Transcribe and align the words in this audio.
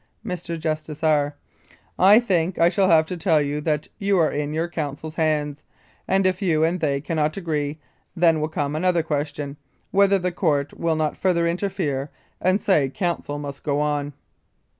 Mr. 0.25 0.57
JUSTICE 0.59 1.03
R.: 1.03 1.35
I 1.99 2.19
think 2.19 2.57
I 2.57 2.69
shall 2.69 2.89
have 2.89 3.05
to 3.05 3.15
tell 3.15 3.39
you 3.39 3.61
that 3.61 3.87
you 3.99 4.17
are 4.17 4.31
in 4.31 4.51
your 4.51 4.67
counsel's 4.67 5.13
hands, 5.13 5.61
and 6.07 6.25
if 6.25 6.41
you 6.41 6.63
and 6.63 6.79
they 6.79 6.99
cannot 7.01 7.37
agree, 7.37 7.77
then 8.15 8.41
will 8.41 8.49
come 8.49 8.75
another 8.75 9.03
question 9.03 9.57
whether 9.91 10.17
the 10.17 10.31
Court 10.31 10.73
will 10.73 10.95
not 10.95 11.17
further 11.17 11.45
interfere 11.45 12.09
and 12.41 12.59
say 12.59 12.89
counsel 12.89 13.37
must 13.37 13.63
go 13.63 13.79
on. 13.79 14.13